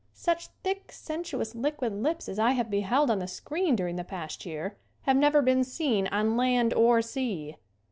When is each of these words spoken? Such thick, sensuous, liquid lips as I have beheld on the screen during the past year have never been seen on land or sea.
Such 0.15 0.47
thick, 0.63 0.91
sensuous, 0.91 1.53
liquid 1.53 1.93
lips 1.93 2.27
as 2.27 2.39
I 2.39 2.53
have 2.53 2.71
beheld 2.71 3.11
on 3.11 3.19
the 3.19 3.27
screen 3.27 3.75
during 3.75 3.97
the 3.97 4.03
past 4.03 4.47
year 4.47 4.75
have 5.03 5.15
never 5.15 5.43
been 5.43 5.63
seen 5.63 6.07
on 6.07 6.35
land 6.35 6.73
or 6.73 7.03
sea. 7.03 7.57